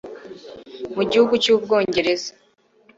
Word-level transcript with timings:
mu 0.95 1.03
gihugu 1.09 1.33
cy'ubwongereza 1.43 2.31